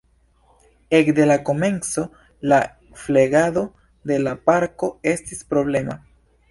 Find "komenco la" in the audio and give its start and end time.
1.49-2.61